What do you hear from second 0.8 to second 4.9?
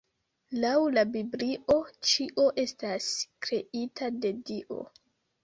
la Biblio ĉio estas kreita de Dio.